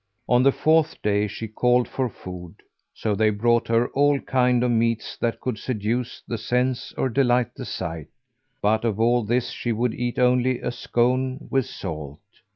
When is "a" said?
10.59-10.71